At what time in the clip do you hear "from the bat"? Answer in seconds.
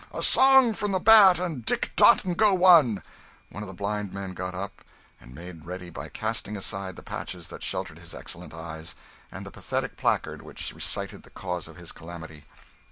0.73-1.37